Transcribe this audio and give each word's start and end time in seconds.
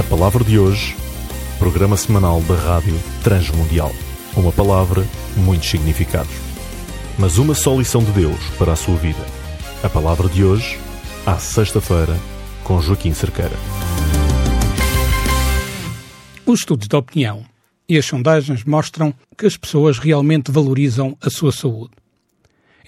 A 0.00 0.02
palavra 0.02 0.42
de 0.42 0.58
hoje, 0.58 0.96
programa 1.58 1.94
semanal 1.94 2.40
da 2.44 2.54
Rádio 2.54 2.98
Transmundial. 3.22 3.92
Uma 4.34 4.50
palavra, 4.50 5.06
muitos 5.36 5.68
significados. 5.68 6.32
Mas 7.18 7.36
uma 7.36 7.54
só 7.54 7.76
lição 7.76 8.02
de 8.02 8.10
Deus 8.12 8.40
para 8.58 8.72
a 8.72 8.76
sua 8.76 8.96
vida. 8.96 9.22
A 9.82 9.90
palavra 9.90 10.26
de 10.26 10.42
hoje, 10.42 10.78
à 11.26 11.36
sexta-feira, 11.36 12.16
com 12.64 12.80
Joaquim 12.80 13.12
Cerqueira. 13.12 13.52
Os 16.46 16.60
estudos 16.60 16.88
de 16.88 16.96
opinião 16.96 17.44
e 17.86 17.98
as 17.98 18.06
sondagens 18.06 18.64
mostram 18.64 19.12
que 19.36 19.44
as 19.44 19.58
pessoas 19.58 19.98
realmente 19.98 20.50
valorizam 20.50 21.14
a 21.20 21.28
sua 21.28 21.52
saúde. 21.52 21.92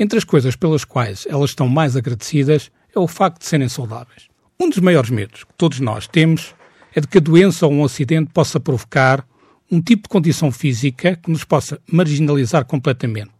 Entre 0.00 0.16
as 0.16 0.24
coisas 0.24 0.56
pelas 0.56 0.82
quais 0.82 1.26
elas 1.28 1.50
estão 1.50 1.68
mais 1.68 1.94
agradecidas 1.94 2.70
é 2.96 2.98
o 2.98 3.06
facto 3.06 3.40
de 3.40 3.46
serem 3.48 3.68
saudáveis. 3.68 4.28
Um 4.58 4.70
dos 4.70 4.78
maiores 4.78 5.10
medos 5.10 5.44
que 5.44 5.52
todos 5.58 5.78
nós 5.78 6.06
temos 6.06 6.54
é 6.94 7.00
de 7.00 7.06
que 7.06 7.18
a 7.18 7.20
doença 7.20 7.66
ou 7.66 7.72
um 7.72 7.84
acidente 7.84 8.30
possa 8.32 8.60
provocar 8.60 9.26
um 9.70 9.80
tipo 9.80 10.02
de 10.02 10.08
condição 10.08 10.52
física 10.52 11.16
que 11.16 11.30
nos 11.30 11.44
possa 11.44 11.80
marginalizar 11.90 12.64
completamente 12.66 13.30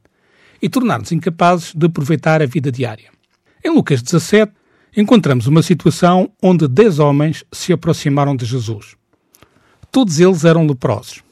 e 0.61 0.69
tornar-nos 0.69 1.13
incapazes 1.13 1.75
de 1.75 1.87
aproveitar 1.87 2.41
a 2.41 2.47
vida 2.47 2.73
diária. 2.73 3.11
Em 3.65 3.71
Lucas 3.71 4.01
17, 4.01 4.53
encontramos 4.97 5.47
uma 5.47 5.63
situação 5.63 6.33
onde 6.43 6.67
dez 6.69 6.99
homens 6.99 7.45
se 7.53 7.73
aproximaram 7.73 8.35
de 8.35 8.47
Jesus. 8.47 8.97
Todos 9.91 10.21
eles 10.21 10.45
eram 10.45 10.67
leprosos. 10.67 11.23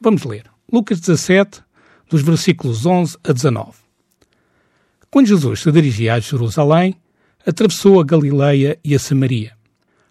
Vamos 0.00 0.22
ler. 0.24 0.44
Lucas 0.72 1.00
17, 1.00 1.62
dos 2.08 2.22
versículos 2.22 2.86
11 2.86 3.16
a 3.24 3.32
19. 3.32 3.72
Quando 5.10 5.26
Jesus 5.26 5.60
se 5.60 5.72
dirigia 5.72 6.14
a 6.14 6.20
Jerusalém, 6.20 6.94
atravessou 7.46 8.00
a 8.00 8.04
Galileia 8.04 8.78
e 8.84 8.94
a 8.94 8.98
Samaria. 8.98 9.55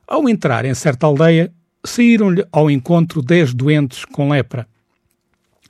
Ao 0.07 0.29
entrar 0.29 0.65
em 0.65 0.73
certa 0.73 1.07
aldeia, 1.07 1.51
saíram-lhe 1.83 2.45
ao 2.51 2.69
encontro 2.69 3.21
dez 3.21 3.53
doentes 3.53 4.05
com 4.05 4.29
lepra. 4.29 4.67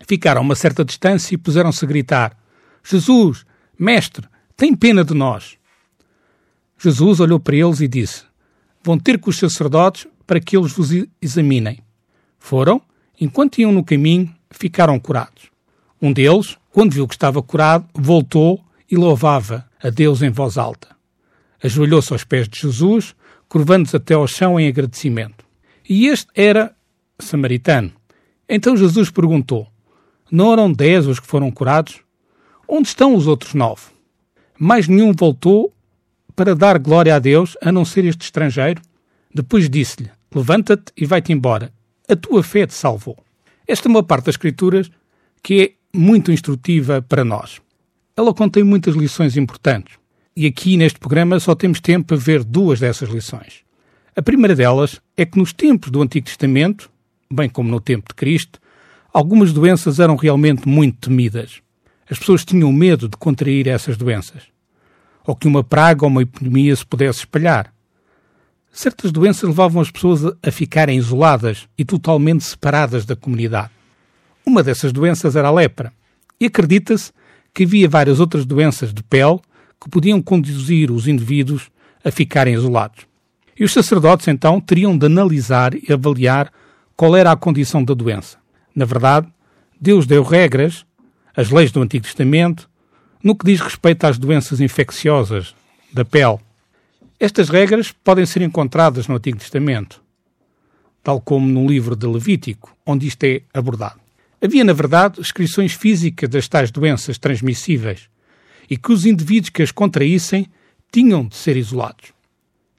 Ficaram 0.07 0.41
a 0.41 0.43
uma 0.43 0.55
certa 0.55 0.83
distância 0.83 1.33
e 1.33 1.37
puseram-se 1.37 1.83
a 1.83 1.87
gritar: 1.87 2.37
Jesus, 2.83 3.45
Mestre, 3.77 4.27
tem 4.57 4.75
pena 4.75 5.03
de 5.03 5.13
nós. 5.13 5.57
Jesus 6.77 7.19
olhou 7.19 7.39
para 7.39 7.55
eles 7.55 7.79
e 7.79 7.87
disse: 7.87 8.23
Vão 8.83 8.97
ter 8.97 9.19
com 9.19 9.29
os 9.29 9.37
sacerdotes 9.37 10.07
para 10.27 10.39
que 10.39 10.57
eles 10.57 10.73
vos 10.73 10.89
examinem. 11.21 11.79
Foram, 12.37 12.81
enquanto 13.19 13.59
iam 13.59 13.71
no 13.71 13.83
caminho, 13.83 14.33
ficaram 14.51 14.99
curados. 14.99 15.49
Um 16.01 16.11
deles, 16.11 16.57
quando 16.71 16.93
viu 16.93 17.07
que 17.07 17.15
estava 17.15 17.41
curado, 17.41 17.87
voltou 17.93 18.63
e 18.91 18.95
louvava 18.95 19.65
a 19.81 19.89
Deus 19.89 20.21
em 20.21 20.29
voz 20.29 20.57
alta. 20.57 20.89
Ajoelhou-se 21.63 22.11
aos 22.13 22.23
pés 22.23 22.47
de 22.47 22.59
Jesus, 22.59 23.15
curvando-se 23.47 23.95
até 23.95 24.13
ao 24.13 24.27
chão 24.27 24.59
em 24.59 24.67
agradecimento. 24.67 25.45
E 25.87 26.07
este 26.07 26.27
era 26.35 26.75
samaritano. 27.19 27.91
Então 28.47 28.75
Jesus 28.75 29.09
perguntou: 29.09 29.67
Não 30.31 30.51
eram 30.51 30.71
dez 30.71 31.07
os 31.07 31.19
que 31.19 31.27
foram 31.27 31.51
curados? 31.51 32.01
Onde 32.67 32.87
estão 32.87 33.15
os 33.15 33.27
outros 33.27 33.53
nove? 33.53 33.83
Mais 34.57 34.87
nenhum 34.87 35.13
voltou 35.13 35.73
para 36.35 36.55
dar 36.55 36.79
glória 36.79 37.15
a 37.15 37.19
Deus, 37.19 37.57
a 37.61 37.71
não 37.71 37.85
ser 37.85 38.05
este 38.05 38.23
estrangeiro? 38.23 38.81
Depois 39.33 39.69
disse-lhe: 39.69 40.09
Levanta-te 40.33 40.91
e 40.97 41.05
vai-te 41.05 41.31
embora. 41.31 41.71
A 42.07 42.15
tua 42.15 42.43
fé 42.43 42.65
te 42.65 42.73
salvou. 42.73 43.17
Esta 43.67 43.87
é 43.87 43.89
uma 43.89 44.03
parte 44.03 44.25
das 44.25 44.35
Escrituras 44.35 44.89
que 45.41 45.61
é 45.61 45.97
muito 45.97 46.31
instrutiva 46.31 47.01
para 47.01 47.23
nós. 47.23 47.61
Ela 48.15 48.33
contém 48.33 48.63
muitas 48.63 48.95
lições 48.95 49.37
importantes. 49.37 49.97
E 50.37 50.45
aqui 50.45 50.75
neste 50.75 50.99
programa 50.99 51.39
só 51.39 51.55
temos 51.55 51.79
tempo 51.79 52.07
para 52.07 52.17
ver 52.17 52.43
duas 52.43 52.77
dessas 52.81 53.07
lições. 53.07 53.63
A 54.13 54.21
primeira 54.21 54.53
delas 54.53 54.99
é 55.15 55.25
que 55.25 55.37
nos 55.37 55.53
tempos 55.53 55.89
do 55.89 56.01
Antigo 56.01 56.25
Testamento, 56.25 56.91
bem 57.31 57.47
como 57.47 57.71
no 57.71 57.79
tempo 57.79 58.09
de 58.09 58.15
Cristo, 58.15 58.59
algumas 59.13 59.53
doenças 59.53 59.97
eram 59.97 60.17
realmente 60.17 60.67
muito 60.67 61.07
temidas. 61.07 61.61
As 62.09 62.19
pessoas 62.19 62.43
tinham 62.43 62.69
medo 62.73 63.07
de 63.07 63.15
contrair 63.15 63.65
essas 63.69 63.95
doenças, 63.95 64.43
ou 65.25 65.37
que 65.37 65.47
uma 65.47 65.63
praga 65.63 66.03
ou 66.03 66.11
uma 66.11 66.23
epidemia 66.23 66.75
se 66.75 66.85
pudesse 66.85 67.19
espalhar. 67.19 67.73
Certas 68.73 69.13
doenças 69.13 69.47
levavam 69.47 69.81
as 69.81 69.89
pessoas 69.89 70.35
a 70.43 70.51
ficarem 70.51 70.97
isoladas 70.97 71.65
e 71.77 71.85
totalmente 71.85 72.43
separadas 72.43 73.05
da 73.05 73.15
comunidade. 73.15 73.71
Uma 74.45 74.61
dessas 74.61 74.91
doenças 74.91 75.37
era 75.37 75.47
a 75.47 75.51
lepra, 75.51 75.93
e 76.37 76.47
acredita-se 76.47 77.13
que 77.53 77.63
havia 77.63 77.87
várias 77.87 78.19
outras 78.19 78.45
doenças 78.45 78.93
de 78.93 79.01
pele 79.01 79.39
que 79.81 79.89
podiam 79.89 80.21
conduzir 80.21 80.91
os 80.91 81.07
indivíduos 81.07 81.69
a 82.03 82.11
ficarem 82.11 82.53
isolados. 82.53 83.05
E 83.57 83.63
os 83.63 83.71
sacerdotes, 83.71 84.27
então, 84.27 84.59
teriam 84.59 84.97
de 84.97 85.05
analisar 85.05 85.73
e 85.73 85.91
avaliar 85.91 86.51
qual 86.95 87.15
era 87.15 87.31
a 87.31 87.35
condição 87.35 87.83
da 87.83 87.93
doença. 87.93 88.37
Na 88.75 88.85
verdade, 88.85 89.27
Deus 89.79 90.05
deu 90.05 90.23
regras, 90.23 90.85
as 91.35 91.49
leis 91.49 91.71
do 91.71 91.81
Antigo 91.81 92.05
Testamento, 92.05 92.69
no 93.23 93.35
que 93.35 93.45
diz 93.45 93.59
respeito 93.59 94.05
às 94.05 94.17
doenças 94.17 94.59
infecciosas 94.59 95.55
da 95.91 96.03
pele. 96.05 96.37
Estas 97.19 97.49
regras 97.49 97.91
podem 97.91 98.25
ser 98.25 98.41
encontradas 98.41 99.07
no 99.07 99.15
Antigo 99.15 99.37
Testamento, 99.37 100.01
tal 101.01 101.21
como 101.21 101.47
no 101.47 101.67
livro 101.67 101.95
de 101.95 102.05
Levítico, 102.05 102.75
onde 102.85 103.07
isto 103.07 103.23
é 103.23 103.41
abordado. 103.53 103.99
Havia, 104.41 104.63
na 104.63 104.73
verdade, 104.73 105.21
descrições 105.21 105.73
físicas 105.73 106.29
das 106.29 106.47
tais 106.47 106.71
doenças 106.71 107.17
transmissíveis 107.17 108.09
e 108.69 108.77
que 108.77 108.91
os 108.91 109.05
indivíduos 109.05 109.49
que 109.49 109.61
as 109.61 109.71
contraíssem 109.71 110.47
tinham 110.91 111.25
de 111.27 111.35
ser 111.35 111.57
isolados. 111.57 112.13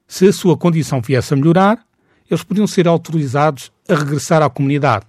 Se 0.08 0.26
a 0.26 0.32
sua 0.32 0.56
condição 0.56 1.00
viesse 1.00 1.34
a 1.34 1.36
melhorar, 1.36 1.84
eles 2.30 2.42
podiam 2.42 2.66
ser 2.66 2.88
autorizados 2.88 3.72
a 3.88 3.94
regressar 3.94 4.42
à 4.42 4.50
comunidade. 4.50 5.06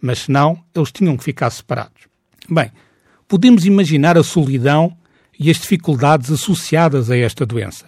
Mas 0.00 0.20
se 0.20 0.30
não, 0.30 0.62
eles 0.74 0.90
tinham 0.90 1.16
que 1.16 1.24
ficar 1.24 1.50
separados. 1.50 2.08
Bem, 2.48 2.70
podemos 3.28 3.64
imaginar 3.64 4.18
a 4.18 4.22
solidão 4.22 4.96
e 5.38 5.50
as 5.50 5.58
dificuldades 5.58 6.30
associadas 6.30 7.10
a 7.10 7.16
esta 7.16 7.46
doença. 7.46 7.86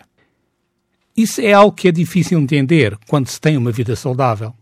Isso 1.16 1.40
é 1.40 1.52
algo 1.52 1.76
que 1.76 1.86
é 1.86 1.92
difícil 1.92 2.38
entender 2.40 2.98
quando 3.08 3.28
se 3.28 3.40
tem 3.40 3.56
uma 3.56 3.70
vida 3.70 3.94
saudável. 3.94 4.52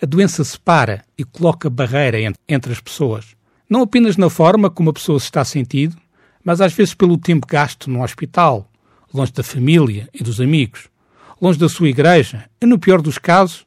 A 0.00 0.06
doença 0.06 0.42
separa 0.44 1.04
e 1.16 1.24
coloca 1.24 1.68
barreira 1.68 2.18
entre 2.48 2.72
as 2.72 2.80
pessoas, 2.80 3.36
não 3.68 3.82
apenas 3.82 4.16
na 4.16 4.30
forma 4.30 4.70
como 4.70 4.90
a 4.90 4.92
pessoa 4.92 5.18
se 5.18 5.26
está 5.26 5.44
sentindo, 5.44 5.96
mas 6.44 6.60
às 6.60 6.72
vezes 6.72 6.94
pelo 6.94 7.18
tempo 7.18 7.46
gasto 7.46 7.90
no 7.90 8.02
hospital, 8.02 8.70
longe 9.12 9.32
da 9.32 9.42
família 9.42 10.08
e 10.12 10.22
dos 10.22 10.40
amigos 10.40 10.88
longe 11.40 11.58
da 11.58 11.68
sua 11.68 11.88
igreja, 11.88 12.48
e 12.60 12.66
no 12.66 12.78
pior 12.78 13.00
dos 13.00 13.18
casos, 13.18 13.64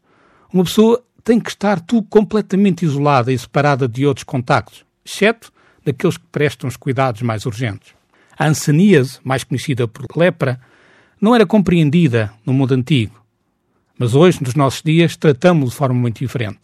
uma 0.53 0.63
pessoa 0.63 1.01
tem 1.23 1.39
que 1.39 1.49
estar 1.49 1.79
tudo 1.79 2.05
completamente 2.09 2.83
isolada 2.83 3.31
e 3.31 3.37
separada 3.37 3.87
de 3.87 4.05
outros 4.05 4.23
contactos, 4.23 4.85
exceto 5.05 5.51
daqueles 5.85 6.17
que 6.17 6.25
prestam 6.31 6.67
os 6.67 6.75
cuidados 6.75 7.21
mais 7.21 7.45
urgentes. 7.45 7.93
A 8.37 8.47
anseníase, 8.47 9.19
mais 9.23 9.43
conhecida 9.43 9.87
por 9.87 10.05
lepra, 10.15 10.59
não 11.19 11.35
era 11.35 11.45
compreendida 11.45 12.33
no 12.45 12.53
mundo 12.53 12.73
antigo, 12.73 13.21
mas 13.97 14.15
hoje, 14.15 14.41
nos 14.41 14.55
nossos 14.55 14.81
dias, 14.81 15.15
tratamos 15.15 15.69
de 15.69 15.75
forma 15.75 15.99
muito 15.99 16.19
diferente. 16.19 16.61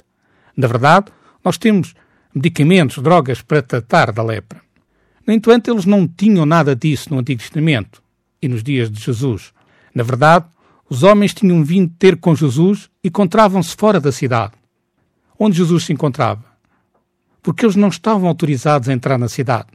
Na 0.55 0.67
verdade, 0.67 1.11
nós 1.45 1.57
temos 1.57 1.93
medicamentos, 2.33 2.97
drogas 2.97 3.43
para 3.43 3.61
tratar 3.61 4.11
da 4.11 4.23
lepra. 4.23 4.59
No 5.27 5.33
entanto, 5.33 5.69
eles 5.69 5.85
não 5.85 6.07
tinham 6.07 6.45
nada 6.45 6.73
disso 6.73 7.09
no 7.11 7.19
Antigo 7.19 7.41
Testamento 7.41 8.01
e 8.41 8.47
nos 8.47 8.63
dias 8.63 8.89
de 8.89 8.97
Jesus. 8.97 9.51
Na 9.93 10.01
verdade, 10.01 10.45
os 10.89 11.03
homens 11.03 11.33
tinham 11.33 11.65
vindo 11.65 11.91
ter 11.99 12.15
com 12.15 12.33
Jesus 12.33 12.89
e 13.03 13.09
encontravam-se 13.09 13.75
fora 13.75 13.99
da 13.99 14.09
cidade. 14.09 14.53
Onde 15.37 15.57
Jesus 15.57 15.83
se 15.83 15.91
encontrava? 15.91 16.45
Porque 17.43 17.65
eles 17.65 17.75
não 17.75 17.89
estavam 17.89 18.29
autorizados 18.29 18.87
a 18.87 18.93
entrar 18.93 19.17
na 19.17 19.27
cidade. 19.27 19.67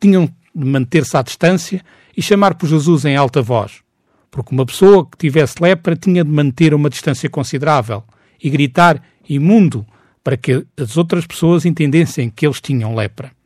Tinham 0.00 0.26
de 0.54 0.64
manter-se 0.64 1.16
à 1.18 1.22
distância 1.22 1.84
e 2.16 2.22
chamar 2.22 2.54
por 2.54 2.66
Jesus 2.66 3.04
em 3.04 3.14
alta 3.14 3.42
voz. 3.42 3.82
Porque 4.30 4.54
uma 4.54 4.64
pessoa 4.64 5.04
que 5.04 5.18
tivesse 5.18 5.56
lepra 5.60 5.96
tinha 5.96 6.24
de 6.24 6.30
manter 6.30 6.72
uma 6.72 6.88
distância 6.88 7.28
considerável 7.28 8.02
e 8.42 8.48
gritar 8.48 9.02
imundo 9.28 9.86
para 10.24 10.36
que 10.36 10.66
as 10.78 10.96
outras 10.96 11.26
pessoas 11.26 11.66
entendessem 11.66 12.30
que 12.30 12.46
eles 12.46 12.60
tinham 12.60 12.94
lepra. 12.94 13.37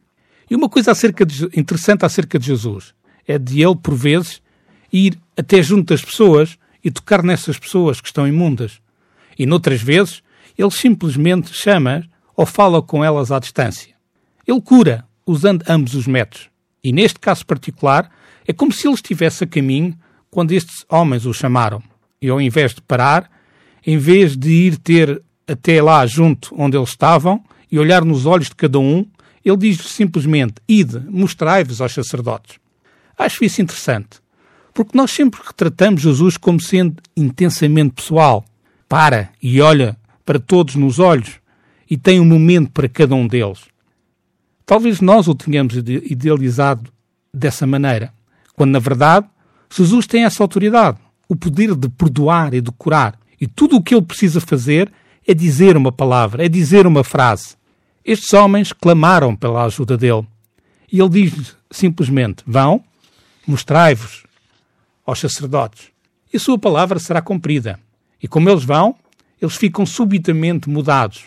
E 0.52 0.54
uma 0.54 0.68
coisa 0.68 0.92
acerca 0.92 1.24
de, 1.24 1.46
interessante 1.58 2.04
acerca 2.04 2.38
de 2.38 2.44
Jesus 2.44 2.92
é 3.26 3.38
de 3.38 3.62
ele, 3.62 3.74
por 3.74 3.94
vezes, 3.94 4.42
ir 4.92 5.18
até 5.34 5.62
junto 5.62 5.94
das 5.94 6.04
pessoas 6.04 6.58
e 6.84 6.90
tocar 6.90 7.22
nessas 7.22 7.58
pessoas 7.58 8.02
que 8.02 8.08
estão 8.08 8.28
imundas. 8.28 8.78
E 9.38 9.46
noutras 9.46 9.80
vezes, 9.80 10.22
ele 10.58 10.70
simplesmente 10.70 11.54
chama 11.54 12.04
ou 12.36 12.44
fala 12.44 12.82
com 12.82 13.02
elas 13.02 13.32
à 13.32 13.38
distância. 13.38 13.94
Ele 14.46 14.60
cura, 14.60 15.06
usando 15.24 15.64
ambos 15.66 15.94
os 15.94 16.06
métodos. 16.06 16.50
E 16.84 16.92
neste 16.92 17.18
caso 17.18 17.46
particular, 17.46 18.10
é 18.46 18.52
como 18.52 18.72
se 18.72 18.86
ele 18.86 18.94
estivesse 18.94 19.44
a 19.44 19.46
caminho 19.46 19.98
quando 20.30 20.52
estes 20.52 20.84
homens 20.86 21.24
o 21.24 21.32
chamaram. 21.32 21.82
E 22.20 22.28
ao 22.28 22.38
invés 22.38 22.74
de 22.74 22.82
parar, 22.82 23.30
em 23.86 23.96
vez 23.96 24.36
de 24.36 24.50
ir 24.50 24.76
ter 24.76 25.22
até 25.48 25.80
lá 25.80 26.04
junto 26.04 26.54
onde 26.54 26.76
eles 26.76 26.90
estavam 26.90 27.42
e 27.70 27.78
olhar 27.78 28.04
nos 28.04 28.26
olhos 28.26 28.50
de 28.50 28.54
cada 28.54 28.78
um, 28.78 29.06
ele 29.44 29.56
diz 29.56 29.78
simplesmente: 29.78 30.54
Ide, 30.68 31.00
mostrai-vos 31.08 31.80
aos 31.80 31.92
sacerdotes. 31.92 32.56
Acho 33.18 33.44
isso 33.44 33.60
interessante. 33.60 34.20
Porque 34.74 34.96
nós 34.96 35.10
sempre 35.10 35.40
retratamos 35.44 36.02
Jesus 36.02 36.36
como 36.36 36.60
sendo 36.60 36.96
intensamente 37.16 37.94
pessoal. 37.94 38.44
Para 38.88 39.30
e 39.42 39.60
olha 39.60 39.96
para 40.24 40.38
todos 40.38 40.74
nos 40.74 40.98
olhos 40.98 41.40
e 41.90 41.96
tem 41.96 42.20
um 42.20 42.24
momento 42.24 42.70
para 42.70 42.88
cada 42.88 43.14
um 43.14 43.26
deles. 43.26 43.60
Talvez 44.64 45.00
nós 45.00 45.28
o 45.28 45.34
tenhamos 45.34 45.74
idealizado 45.76 46.90
dessa 47.34 47.66
maneira, 47.66 48.12
quando 48.54 48.70
na 48.70 48.78
verdade 48.78 49.26
Jesus 49.74 50.06
tem 50.06 50.24
essa 50.24 50.42
autoridade, 50.42 50.98
o 51.28 51.34
poder 51.34 51.74
de 51.74 51.88
perdoar 51.88 52.54
e 52.54 52.60
de 52.60 52.70
curar. 52.72 53.18
E 53.40 53.46
tudo 53.46 53.76
o 53.76 53.82
que 53.82 53.94
ele 53.94 54.02
precisa 54.02 54.40
fazer 54.40 54.90
é 55.26 55.34
dizer 55.34 55.76
uma 55.76 55.90
palavra, 55.90 56.44
é 56.44 56.48
dizer 56.48 56.86
uma 56.86 57.02
frase. 57.02 57.56
Estes 58.04 58.32
homens 58.32 58.72
clamaram 58.72 59.36
pela 59.36 59.64
ajuda 59.64 59.96
dele. 59.96 60.26
E 60.90 61.00
ele 61.00 61.08
diz 61.08 61.56
simplesmente: 61.70 62.42
Vão, 62.46 62.82
mostrai-vos 63.46 64.24
aos 65.06 65.20
sacerdotes. 65.20 65.90
E 66.32 66.36
a 66.36 66.40
sua 66.40 66.58
palavra 66.58 66.98
será 66.98 67.20
cumprida. 67.20 67.78
E 68.22 68.28
como 68.28 68.48
eles 68.48 68.64
vão, 68.64 68.96
eles 69.40 69.56
ficam 69.56 69.84
subitamente 69.84 70.68
mudados. 70.68 71.24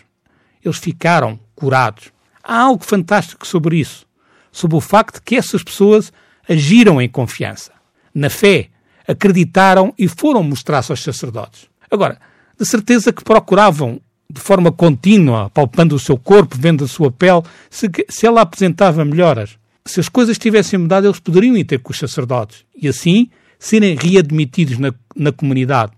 Eles 0.64 0.78
ficaram 0.78 1.38
curados. 1.54 2.12
Há 2.42 2.60
algo 2.60 2.84
fantástico 2.84 3.46
sobre 3.46 3.78
isso, 3.78 4.06
sobre 4.50 4.76
o 4.76 4.80
facto 4.80 5.16
de 5.16 5.22
que 5.22 5.36
essas 5.36 5.62
pessoas 5.62 6.12
agiram 6.48 7.00
em 7.00 7.08
confiança, 7.08 7.72
na 8.14 8.30
fé, 8.30 8.68
acreditaram 9.06 9.92
e 9.98 10.08
foram 10.08 10.42
mostrar-se 10.42 10.92
aos 10.92 11.02
sacerdotes. 11.02 11.68
Agora, 11.90 12.18
de 12.58 12.64
certeza 12.64 13.12
que 13.12 13.22
procuravam 13.22 14.00
de 14.28 14.40
forma 14.40 14.72
contínua, 14.72 15.50
palpando 15.50 15.94
o 15.94 15.98
seu 15.98 16.16
corpo, 16.16 16.56
vendo 16.58 16.84
a 16.84 16.88
sua 16.88 17.10
pele, 17.10 17.42
se, 17.70 17.88
se 18.08 18.26
ela 18.26 18.40
apresentava 18.40 19.04
melhoras. 19.04 19.56
Se 19.84 20.00
as 20.00 20.08
coisas 20.08 20.36
tivessem 20.36 20.78
mudado, 20.78 21.06
eles 21.06 21.20
poderiam 21.20 21.56
ir 21.56 21.64
ter 21.64 21.78
com 21.78 21.92
os 21.92 21.98
sacerdotes 21.98 22.64
e 22.74 22.88
assim 22.88 23.30
serem 23.58 23.96
readmitidos 23.96 24.78
na, 24.78 24.92
na 25.14 25.30
comunidade. 25.32 25.92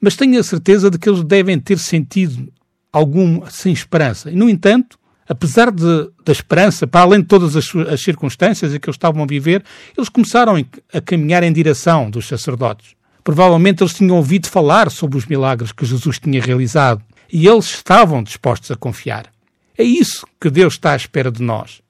Mas 0.00 0.16
tenho 0.16 0.38
a 0.38 0.42
certeza 0.42 0.90
de 0.90 0.98
que 0.98 1.08
eles 1.08 1.22
devem 1.22 1.58
ter 1.58 1.78
sentido 1.78 2.52
algum 2.92 3.46
sem 3.48 3.72
esperança. 3.72 4.30
E, 4.30 4.34
no 4.34 4.48
entanto, 4.48 4.98
apesar 5.28 5.70
de, 5.70 6.10
da 6.24 6.32
esperança, 6.32 6.86
para 6.86 7.02
além 7.02 7.20
de 7.20 7.26
todas 7.26 7.54
as, 7.54 7.74
as 7.88 8.02
circunstâncias 8.02 8.74
em 8.74 8.80
que 8.80 8.88
eles 8.88 8.96
estavam 8.96 9.22
a 9.22 9.26
viver, 9.26 9.62
eles 9.96 10.08
começaram 10.08 10.56
a 10.92 11.00
caminhar 11.00 11.42
em 11.44 11.52
direção 11.52 12.10
dos 12.10 12.26
sacerdotes. 12.26 12.94
Provavelmente 13.22 13.82
eles 13.82 13.94
tinham 13.94 14.16
ouvido 14.16 14.48
falar 14.48 14.90
sobre 14.90 15.16
os 15.18 15.26
milagres 15.26 15.70
que 15.72 15.84
Jesus 15.84 16.18
tinha 16.18 16.42
realizado 16.42 17.02
e 17.32 17.46
eles 17.46 17.66
estavam 17.66 18.22
dispostos 18.22 18.70
a 18.70 18.76
confiar. 18.76 19.26
É 19.76 19.82
isso 19.82 20.26
que 20.40 20.50
Deus 20.50 20.74
está 20.74 20.92
à 20.92 20.96
espera 20.96 21.30
de 21.30 21.42
nós. 21.42 21.80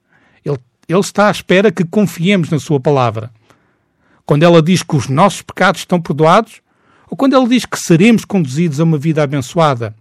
Ele, 0.45 0.57
ele 0.87 0.99
está 0.99 1.27
à 1.27 1.31
espera 1.31 1.71
que 1.71 1.83
confiemos 1.83 2.49
na 2.49 2.59
Sua 2.59 2.79
palavra. 2.79 3.31
Quando 4.25 4.43
ela 4.43 4.61
diz 4.61 4.83
que 4.83 4.95
os 4.95 5.07
nossos 5.07 5.41
pecados 5.41 5.81
estão 5.81 5.99
perdoados, 5.99 6.61
ou 7.09 7.17
quando 7.17 7.35
ela 7.35 7.47
diz 7.47 7.65
que 7.65 7.77
seremos 7.77 8.23
conduzidos 8.23 8.79
a 8.79 8.83
uma 8.83 8.97
vida 8.97 9.21
abençoada, 9.21 9.93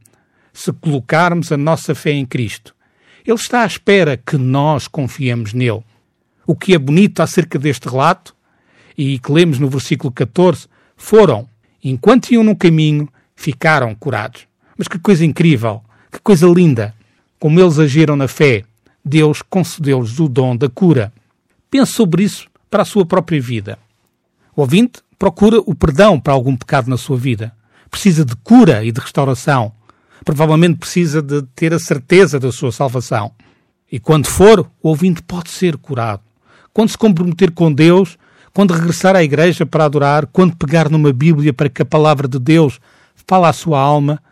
se 0.53 0.73
colocarmos 0.73 1.51
a 1.51 1.57
nossa 1.57 1.95
fé 1.95 2.13
em 2.13 2.27
Cristo. 2.27 2.75
Ele 3.25 3.37
está 3.37 3.63
à 3.63 3.67
espera 3.67 4.17
que 4.17 4.37
nós 4.37 4.87
confiemos 4.87 5.53
nele. 5.53 5.83
O 6.47 6.55
que 6.55 6.75
é 6.75 6.79
bonito 6.79 7.21
acerca 7.21 7.59
deste 7.59 7.89
relato, 7.89 8.35
e 8.97 9.19
que 9.19 9.33
lemos 9.33 9.59
no 9.59 9.69
versículo 9.69 10.13
14, 10.13 10.69
foram, 10.97 11.49
enquanto 11.83 12.31
iam 12.31 12.45
no 12.45 12.57
caminho, 12.57 13.09
ficaram 13.35 13.95
curados. 13.95 14.50
Mas 14.81 14.89
que 14.89 14.99
coisa 14.99 15.27
incrível, 15.27 15.83
que 16.11 16.19
coisa 16.21 16.47
linda! 16.47 16.95
Como 17.39 17.61
eles 17.61 17.79
agiram 17.79 18.17
na 18.17 18.27
fé, 18.27 18.65
Deus 19.05 19.43
concedeu-lhes 19.43 20.19
o 20.19 20.27
dom 20.27 20.57
da 20.57 20.71
cura. 20.71 21.13
Pense 21.71 21.93
sobre 21.93 22.23
isso 22.23 22.49
para 22.71 22.81
a 22.81 22.87
sua 22.87 23.05
própria 23.05 23.39
vida. 23.39 23.79
O 24.57 24.63
ouvinte 24.63 25.03
procura 25.19 25.59
o 25.67 25.75
perdão 25.75 26.19
para 26.19 26.33
algum 26.33 26.57
pecado 26.57 26.89
na 26.89 26.97
sua 26.97 27.19
vida. 27.19 27.53
Precisa 27.91 28.25
de 28.25 28.35
cura 28.37 28.83
e 28.83 28.91
de 28.91 28.99
restauração. 28.99 29.71
Provavelmente 30.25 30.79
precisa 30.79 31.21
de 31.21 31.43
ter 31.55 31.75
a 31.75 31.79
certeza 31.79 32.41
da 32.41 32.51
sua 32.51 32.73
salvação. 32.73 33.33
E 33.93 34.01
quando 34.01 34.29
for, 34.29 34.61
o 34.83 34.89
ouvinte 34.89 35.23
pode 35.23 35.51
ser 35.51 35.77
curado. 35.77 36.23
Quando 36.73 36.89
se 36.89 36.97
comprometer 36.97 37.51
com 37.51 37.71
Deus, 37.71 38.17
quando 38.55 38.73
regressar 38.73 39.15
à 39.15 39.23
igreja 39.23 39.67
para 39.67 39.85
adorar, 39.85 40.25
quando 40.25 40.57
pegar 40.57 40.89
numa 40.89 41.13
Bíblia 41.13 41.53
para 41.53 41.69
que 41.69 41.83
a 41.83 41.85
palavra 41.85 42.27
de 42.27 42.39
Deus 42.39 42.81
fale 43.27 43.45
à 43.45 43.53
sua 43.53 43.79
alma, 43.79 44.23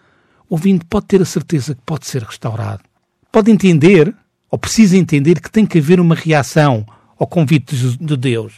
ouvindo, 0.49 0.85
pode 0.87 1.07
ter 1.07 1.21
a 1.21 1.25
certeza 1.25 1.75
que 1.75 1.83
pode 1.85 2.07
ser 2.07 2.23
restaurado. 2.23 2.83
Pode 3.31 3.51
entender, 3.51 4.15
ou 4.51 4.59
precisa 4.59 4.97
entender, 4.97 5.41
que 5.41 5.51
tem 5.51 5.67
que 5.67 5.79
haver 5.79 6.01
uma 6.01 6.15
reação 6.15 6.87
ao 7.19 7.27
convite 7.27 7.77
de 7.77 8.17
Deus. 8.17 8.55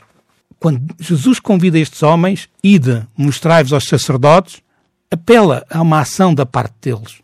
Quando 0.59 0.95
Jesus 0.99 1.41
convida 1.41 1.79
estes 1.79 2.03
homens, 2.03 2.49
ide, 2.63 3.07
mostrai-vos 3.17 3.73
aos 3.73 3.85
sacerdotes, 3.85 4.63
apela 5.11 5.65
a 5.71 5.81
uma 5.81 6.01
ação 6.01 6.35
da 6.35 6.47
parte 6.47 6.75
deles. 6.83 7.23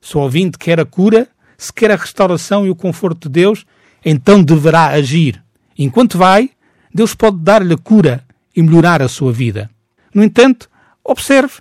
Se 0.00 0.16
o 0.16 0.20
ouvinte 0.20 0.56
quer 0.56 0.80
a 0.80 0.86
cura, 0.86 1.28
se 1.58 1.72
quer 1.72 1.90
a 1.90 1.96
restauração 1.96 2.66
e 2.66 2.70
o 2.70 2.74
conforto 2.74 3.28
de 3.28 3.40
Deus, 3.40 3.66
então 4.04 4.42
deverá 4.42 4.86
agir. 4.86 5.42
Enquanto 5.78 6.16
vai, 6.16 6.50
Deus 6.94 7.14
pode 7.14 7.38
dar-lhe 7.38 7.76
cura 7.76 8.24
e 8.54 8.62
melhorar 8.62 9.02
a 9.02 9.08
sua 9.08 9.32
vida. 9.32 9.70
No 10.14 10.22
entanto, 10.22 10.68
observe 11.04 11.54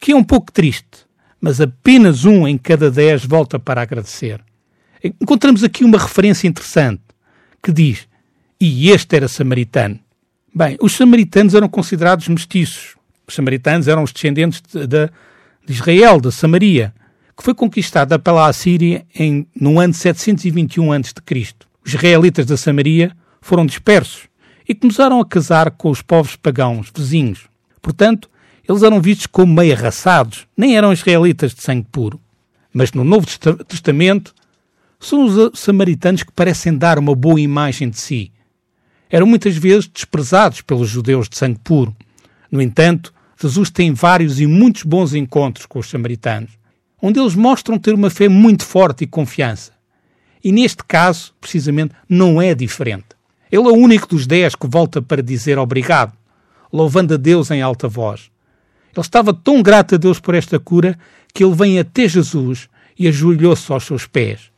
que 0.00 0.12
é 0.12 0.16
um 0.16 0.24
pouco 0.24 0.50
triste 0.50 1.06
mas 1.42 1.60
apenas 1.60 2.24
um 2.24 2.46
em 2.46 2.56
cada 2.56 2.88
dez 2.88 3.24
volta 3.24 3.58
para 3.58 3.82
agradecer. 3.82 4.40
Encontramos 5.20 5.64
aqui 5.64 5.82
uma 5.82 5.98
referência 5.98 6.46
interessante 6.46 7.02
que 7.60 7.72
diz: 7.72 8.06
E 8.60 8.90
este 8.90 9.16
era 9.16 9.26
samaritano. 9.26 9.98
Bem, 10.54 10.76
os 10.80 10.92
samaritanos 10.92 11.54
eram 11.54 11.68
considerados 11.68 12.28
mestiços. 12.28 12.94
Os 13.26 13.34
samaritanos 13.34 13.88
eram 13.88 14.04
os 14.04 14.12
descendentes 14.12 14.62
de, 14.72 14.86
de, 14.86 15.06
de 15.66 15.72
Israel, 15.72 16.20
de 16.20 16.30
Samaria, 16.30 16.94
que 17.36 17.42
foi 17.42 17.54
conquistada 17.54 18.18
pela 18.18 18.46
Assíria 18.46 19.04
em, 19.12 19.46
no 19.58 19.80
ano 19.80 19.94
721 19.94 20.92
a.C. 20.92 21.54
Os 21.84 21.94
israelitas 21.94 22.46
da 22.46 22.56
Samaria 22.56 23.16
foram 23.40 23.66
dispersos 23.66 24.28
e 24.68 24.74
começaram 24.74 25.20
a 25.20 25.26
casar 25.26 25.72
com 25.72 25.90
os 25.90 26.02
povos 26.02 26.36
pagãos 26.36 26.92
vizinhos. 26.94 27.48
Portanto, 27.80 28.30
eles 28.72 28.82
eram 28.82 29.00
vistos 29.00 29.26
como 29.26 29.54
meio 29.54 29.74
arrasados, 29.74 30.46
nem 30.56 30.76
eram 30.76 30.92
israelitas 30.92 31.54
de 31.54 31.62
sangue 31.62 31.86
puro. 31.92 32.20
Mas 32.72 32.92
no 32.92 33.04
Novo 33.04 33.26
Testamento 33.68 34.34
são 34.98 35.24
os 35.26 35.60
samaritanos 35.60 36.22
que 36.22 36.32
parecem 36.32 36.76
dar 36.76 36.98
uma 36.98 37.14
boa 37.14 37.40
imagem 37.40 37.90
de 37.90 37.98
si. 37.98 38.32
Eram 39.10 39.26
muitas 39.26 39.56
vezes 39.56 39.86
desprezados 39.86 40.62
pelos 40.62 40.88
judeus 40.88 41.28
de 41.28 41.36
sangue 41.36 41.60
puro. 41.62 41.94
No 42.50 42.62
entanto, 42.62 43.12
Jesus 43.40 43.68
tem 43.68 43.92
vários 43.92 44.40
e 44.40 44.46
muitos 44.46 44.84
bons 44.84 45.12
encontros 45.12 45.66
com 45.66 45.78
os 45.78 45.90
samaritanos, 45.90 46.52
onde 47.00 47.20
eles 47.20 47.34
mostram 47.34 47.78
ter 47.78 47.92
uma 47.92 48.08
fé 48.08 48.28
muito 48.28 48.64
forte 48.64 49.04
e 49.04 49.06
confiança. 49.06 49.72
E 50.42 50.50
neste 50.50 50.82
caso, 50.84 51.34
precisamente, 51.40 51.94
não 52.08 52.40
é 52.40 52.54
diferente. 52.54 53.08
Ele 53.50 53.68
é 53.68 53.70
o 53.70 53.76
único 53.76 54.08
dos 54.08 54.26
dez 54.26 54.54
que 54.54 54.66
volta 54.66 55.02
para 55.02 55.22
dizer 55.22 55.58
obrigado, 55.58 56.14
louvando 56.72 57.14
a 57.14 57.16
Deus 57.18 57.50
em 57.50 57.60
alta 57.60 57.86
voz. 57.86 58.32
Ele 58.94 59.00
estava 59.00 59.32
tão 59.32 59.62
grato 59.62 59.94
a 59.94 59.98
Deus 59.98 60.20
por 60.20 60.34
esta 60.34 60.58
cura 60.58 60.98
que 61.32 61.42
ele 61.42 61.54
vem 61.54 61.78
até 61.78 62.06
Jesus 62.06 62.68
e 62.98 63.08
ajoelhou-se 63.08 63.72
aos 63.72 63.84
seus 63.84 64.06
pés. 64.06 64.50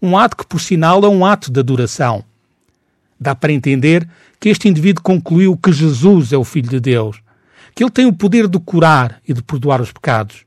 Um 0.00 0.16
ato 0.16 0.36
que, 0.36 0.46
por 0.46 0.60
sinal, 0.60 1.04
é 1.04 1.08
um 1.08 1.24
ato 1.24 1.52
de 1.52 1.60
adoração. 1.60 2.24
Dá 3.20 3.34
para 3.34 3.52
entender 3.52 4.08
que 4.40 4.48
este 4.48 4.68
indivíduo 4.68 5.02
concluiu 5.02 5.56
que 5.56 5.72
Jesus 5.72 6.32
é 6.32 6.36
o 6.36 6.42
Filho 6.42 6.68
de 6.68 6.80
Deus, 6.80 7.22
que 7.74 7.84
ele 7.84 7.90
tem 7.90 8.06
o 8.06 8.12
poder 8.12 8.48
de 8.48 8.58
curar 8.58 9.20
e 9.28 9.32
de 9.32 9.42
perdoar 9.42 9.80
os 9.80 9.92
pecados. 9.92 10.44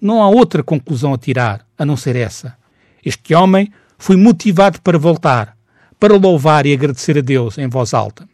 Não 0.00 0.22
há 0.22 0.28
outra 0.28 0.62
conclusão 0.62 1.12
a 1.12 1.18
tirar, 1.18 1.66
a 1.76 1.84
não 1.84 1.96
ser 1.96 2.16
essa. 2.16 2.56
Este 3.04 3.34
homem 3.34 3.70
foi 3.98 4.16
motivado 4.16 4.80
para 4.80 4.98
voltar, 4.98 5.56
para 5.98 6.16
louvar 6.16 6.64
e 6.66 6.72
agradecer 6.72 7.18
a 7.18 7.20
Deus 7.20 7.58
em 7.58 7.68
voz 7.68 7.92
alta. 7.92 8.26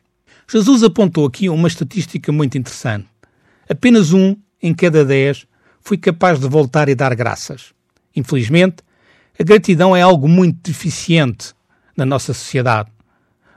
Jesus 0.49 0.83
apontou 0.83 1.27
aqui 1.27 1.49
uma 1.49 1.69
estatística 1.69 2.31
muito 2.31 2.59
interessante. 2.59 3.12
Apenas 3.73 4.13
um 4.13 4.37
em 4.63 4.75
cada 4.75 5.03
dez 5.03 5.47
foi 5.81 5.97
capaz 5.97 6.39
de 6.39 6.47
voltar 6.47 6.91
e 6.91 6.95
dar 6.95 7.15
graças. 7.15 7.73
Infelizmente, 8.15 8.83
a 9.41 9.43
gratidão 9.43 9.97
é 9.97 10.03
algo 10.03 10.29
muito 10.29 10.59
deficiente 10.63 11.55
na 11.97 12.05
nossa 12.05 12.35
sociedade. 12.35 12.91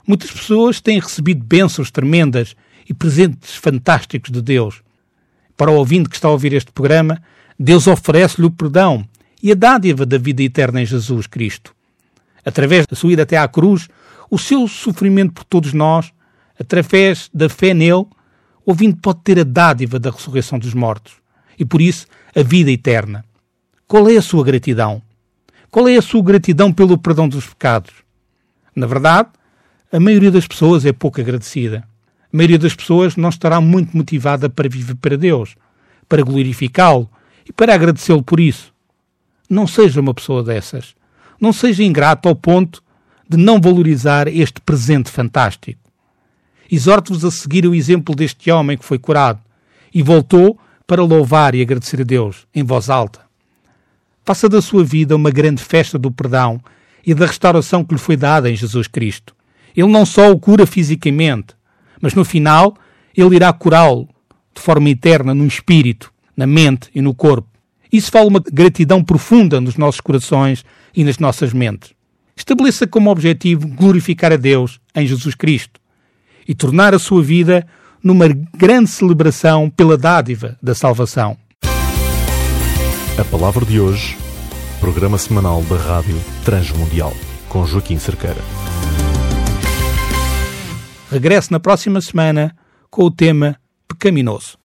Muitas 0.08 0.32
pessoas 0.32 0.80
têm 0.80 1.02
recebido 1.02 1.44
bênçãos 1.44 1.92
tremendas 1.92 2.56
e 2.88 2.94
presentes 2.94 3.56
fantásticos 3.56 4.32
de 4.32 4.42
Deus. 4.42 4.82
Para 5.58 5.70
o 5.70 5.76
ouvinte 5.76 6.08
que 6.08 6.16
está 6.16 6.30
a 6.30 6.32
ouvir 6.32 6.54
este 6.54 6.72
programa, 6.72 7.22
Deus 7.60 7.86
oferece-lhe 7.86 8.48
o 8.48 8.52
perdão 8.52 9.06
e 9.44 9.52
a 9.52 9.56
dádiva 9.56 10.06
da 10.06 10.18
vida 10.18 10.42
eterna 10.42 10.82
em 10.82 10.86
Jesus 10.86 11.28
Cristo. 11.28 11.76
Através 12.46 12.88
da 12.88 12.96
sua 12.96 13.12
ida 13.12 13.24
até 13.24 13.36
à 13.36 13.50
cruz, 13.50 13.90
o 14.32 14.40
seu 14.40 14.66
sofrimento 14.66 15.34
por 15.34 15.44
todos 15.44 15.74
nós, 15.74 16.14
através 16.58 17.30
da 17.34 17.50
fé 17.50 17.74
nele, 17.74 18.06
o 18.66 18.72
ouvinte 18.72 19.00
pode 19.02 19.20
ter 19.20 19.40
a 19.40 19.44
dádiva 19.44 20.00
da 20.00 20.10
ressurreição 20.10 20.58
dos 20.58 20.74
mortos 20.74 21.14
e, 21.58 21.64
por 21.64 21.82
isso, 21.82 22.08
a 22.36 22.42
vida 22.42 22.72
eterna. 22.72 23.24
Qual 23.88 24.10
é 24.10 24.18
a 24.18 24.22
sua 24.22 24.44
gratidão? 24.44 25.02
Qual 25.70 25.88
é 25.88 25.96
a 25.96 26.02
sua 26.02 26.24
gratidão 26.24 26.74
pelo 26.74 26.98
perdão 26.98 27.30
dos 27.30 27.46
pecados? 27.46 27.94
Na 28.76 28.88
verdade, 28.88 29.30
a 29.92 30.00
maioria 30.00 30.32
das 30.32 30.48
pessoas 30.48 30.86
é 30.86 30.92
pouco 30.92 31.22
agradecida. 31.22 31.88
A 32.34 32.36
maioria 32.36 32.58
das 32.58 32.76
pessoas 32.76 33.16
não 33.16 33.30
estará 33.30 33.62
muito 33.62 33.96
motivada 33.96 34.50
para 34.50 34.68
viver 34.68 34.96
para 34.96 35.16
Deus, 35.16 35.56
para 36.10 36.24
glorificá-lo 36.24 37.10
e 37.48 37.54
para 37.54 37.74
agradecê-lo 37.74 38.24
por 38.24 38.40
isso. 38.40 38.74
Não 39.50 39.68
seja 39.68 40.02
uma 40.02 40.14
pessoa 40.14 40.44
dessas. 40.44 40.96
Não 41.40 41.54
seja 41.54 41.84
ingrato 41.84 42.28
ao 42.28 42.36
ponto 42.36 42.82
de 43.30 43.38
não 43.38 43.62
valorizar 43.62 44.28
este 44.28 44.60
presente 44.62 45.12
fantástico. 45.12 45.85
Exorto-vos 46.72 47.24
a 47.24 47.32
seguir 47.32 47.68
o 47.68 47.76
exemplo 47.76 48.16
deste 48.16 48.50
homem 48.52 48.78
que 48.78 48.86
foi 48.86 48.98
curado 48.98 49.40
e 49.94 50.02
voltou 50.02 50.60
para 50.88 51.04
louvar 51.04 51.56
e 51.56 51.62
agradecer 51.62 52.02
a 52.02 52.04
Deus 52.04 52.48
em 52.54 52.64
voz 52.64 52.90
alta. 52.90 53.22
Faça 54.24 54.50
da 54.50 54.62
sua 54.62 54.84
vida 54.84 55.16
uma 55.16 55.30
grande 55.30 55.64
festa 55.64 56.00
do 56.00 56.12
perdão 56.12 56.60
e 57.06 57.14
da 57.14 57.28
restauração 57.28 57.84
que 57.84 57.94
lhe 57.94 58.00
foi 58.00 58.18
dada 58.18 58.50
em 58.50 58.56
Jesus 58.56 58.88
Cristo. 58.88 59.36
Ele 59.76 59.88
não 59.88 60.06
só 60.06 60.32
o 60.32 60.40
cura 60.40 60.66
fisicamente, 60.66 61.56
mas 62.02 62.14
no 62.14 62.26
final 62.26 62.76
ele 63.16 63.36
irá 63.36 63.54
curá-lo 63.54 64.10
de 64.54 64.62
forma 64.62 64.90
eterna 64.90 65.34
no 65.34 65.46
espírito, 65.46 66.12
na 66.36 66.48
mente 66.48 66.90
e 66.96 67.02
no 67.02 67.14
corpo. 67.14 67.48
Isso 67.92 68.12
fala 68.12 68.28
uma 68.28 68.40
gratidão 68.40 69.04
profunda 69.04 69.62
nos 69.62 69.78
nossos 69.78 70.02
corações 70.02 70.66
e 70.96 71.04
nas 71.04 71.20
nossas 71.20 71.54
mentes. 71.54 71.94
Estabeleça 72.36 72.88
como 72.88 73.12
objetivo 73.12 73.68
glorificar 73.68 74.34
a 74.34 74.38
Deus 74.38 74.80
em 74.94 75.06
Jesus 75.06 75.36
Cristo 75.36 75.80
e 76.48 76.54
tornar 76.54 76.94
a 76.94 77.00
sua 77.00 77.22
vida 77.22 77.66
numa 78.04 78.28
grande 78.28 78.90
celebração 78.90 79.70
pela 79.70 79.98
dádiva 79.98 80.58
da 80.62 80.76
salvação. 80.76 81.38
A 83.18 83.24
palavra 83.24 83.66
de 83.66 83.80
hoje, 83.80 84.18
programa 84.80 85.18
semanal 85.18 85.64
da 85.64 85.78
Rádio 85.78 86.16
Transmundial, 86.44 87.14
com 87.50 87.66
Joaquim 87.66 87.98
Cerqueira. 87.98 88.42
Regresse 91.10 91.52
na 91.52 91.60
próxima 91.60 92.02
semana 92.02 92.56
com 92.90 93.04
o 93.04 93.12
tema 93.12 93.56
Pecaminoso. 93.88 94.58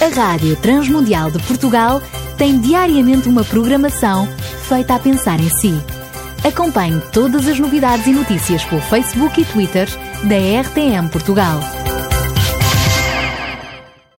A 0.00 0.08
Rádio 0.14 0.56
Transmundial 0.56 1.30
de 1.30 1.42
Portugal 1.42 2.00
tem 2.38 2.58
diariamente 2.58 3.28
uma 3.28 3.44
programação 3.44 4.26
feita 4.66 4.94
a 4.94 4.98
pensar 4.98 5.38
em 5.40 5.50
si. 5.50 5.99
Acompanhe 6.42 7.00
todas 7.12 7.46
as 7.46 7.58
novidades 7.58 8.06
e 8.06 8.12
notícias 8.12 8.64
pelo 8.64 8.80
Facebook 8.80 9.40
e 9.40 9.44
Twitter 9.44 9.86
da 10.24 10.62
RTM 10.62 11.08
Portugal. 11.10 11.60